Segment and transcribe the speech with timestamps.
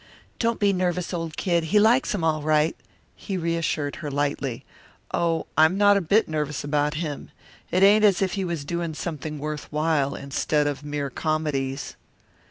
[0.39, 2.75] "Don't be nervous, old Kid; he likes 'em all right."
[3.15, 4.65] He reassured her lightly:
[5.13, 7.29] "Oh, I'm not a bit nervous about him.
[7.69, 11.97] It ain't as if he was doing something worth while, instead of mere comedies."